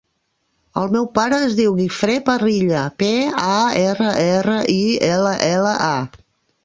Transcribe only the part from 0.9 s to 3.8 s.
meu pare es diu Guifré Parrilla: pe, a,